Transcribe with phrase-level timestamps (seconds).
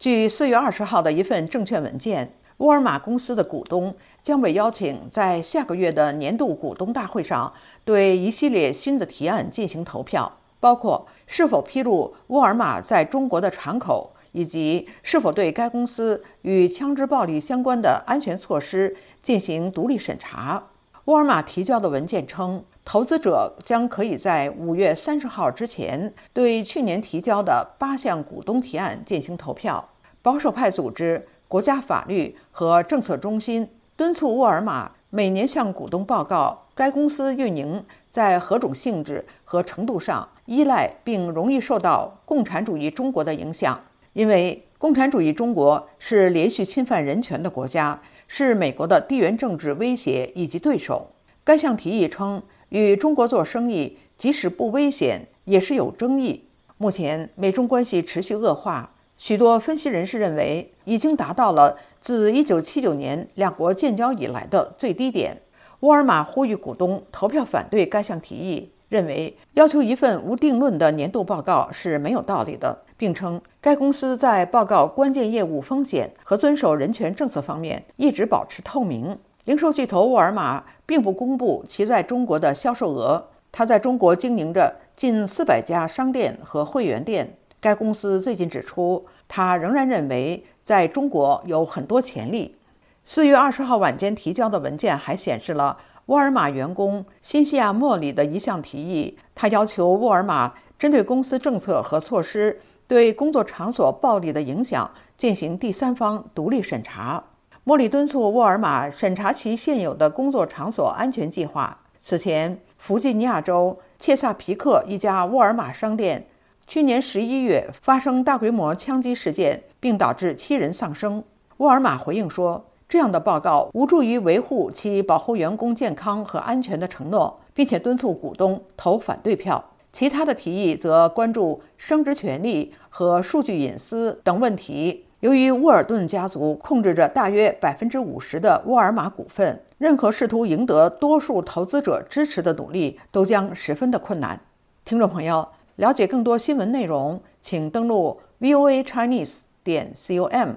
[0.00, 7.52] 据四月二十号的一份证券文件，沃尔玛公司的股东将被邀请在下个月的年度股东大会上
[7.84, 20.68] 对一系列新的提案进行投票，包括是否披露沃尔玛在中国的敞口，以及是否对该公司与枪支暴力相关的安全措施进行独立审查。
[21.10, 22.64] 沃尔玛提交的文件称。
[22.84, 29.88] 投资者将可以在五月三十号之前对去年提交的八项股东提案进行投票。
[30.22, 43.80] 保守派组织国家法律和政策中心敦促沃尔玛每年向股东报告该公司运营在何种性质和程度上依赖并容易受到共产主义中国的影响，
[44.12, 51.10] 因为共产主义中国是连续侵犯人权的国家，是美国的地缘政治威胁以及对手。
[51.44, 52.42] 该项提议称。
[52.70, 56.44] 与中国做生意，即使不危险，也是有争议。
[56.78, 65.36] 目前美中关系持续恶化，许多分析人士认为已经达到了自1979年两国建交以来的最低点。
[65.80, 79.16] 沃尔玛呼吁股东投票反对该项提议，认为要求一份无定论的年度报告是没有道理的，并称该公司在报告关键业务风险和遵守人权政策方面一直保持透明。
[79.44, 83.28] 零售巨头沃尔玛并不公布其在中国的销售额。
[83.52, 87.36] 它在中国经营着近四百家商店和会员店。
[87.60, 92.56] 该公司最近指出，它仍然认为在中国有很多潜力。
[93.02, 95.76] 四月二十号晚间提交的文件还显示了
[96.10, 99.16] 沃尔玛员工辛西亚·莫里的一项提议。
[99.32, 102.58] 他要求沃尔玛针对公司政策和措施
[102.88, 107.22] 对工作场所暴力的影响进行第三方独立审查。
[107.62, 111.78] 莫里敦促沃尔玛审查其现有的工作场所安全计划。
[112.00, 116.26] 此前，弗吉尼亚州切萨皮克一家沃尔玛商店
[116.66, 121.22] 去年十一月发生大规模枪击事件，并导致七人丧生。
[121.58, 129.64] 沃尔玛回应说，这样的报告无助于维护其保护员工健康和安全的承诺，并且敦促股东投反对票。
[129.92, 135.04] 其他的提议则关注生殖权利和数据隐私等问题。
[135.20, 144.40] 由于沃尔顿家族控制着大约百分之五十的沃尔玛股份，任何试图赢得多数投资者支持的努力都将十分的困难。
[144.84, 145.46] 听众朋友，
[145.76, 150.54] 了解更多新闻内容，请登录 voa chinese 点 com。